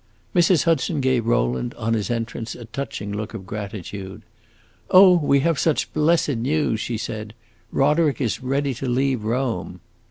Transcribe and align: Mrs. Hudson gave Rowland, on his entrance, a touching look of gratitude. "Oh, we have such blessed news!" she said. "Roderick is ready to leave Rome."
Mrs. 0.33 0.63
Hudson 0.63 0.99
gave 0.99 1.27
Rowland, 1.27 1.75
on 1.75 1.93
his 1.93 2.09
entrance, 2.09 2.55
a 2.55 2.65
touching 2.65 3.11
look 3.13 3.35
of 3.35 3.45
gratitude. 3.45 4.23
"Oh, 4.89 5.15
we 5.19 5.41
have 5.41 5.59
such 5.59 5.93
blessed 5.93 6.37
news!" 6.37 6.79
she 6.79 6.97
said. 6.97 7.35
"Roderick 7.71 8.19
is 8.19 8.41
ready 8.41 8.73
to 8.73 8.89
leave 8.89 9.23
Rome." 9.23 9.79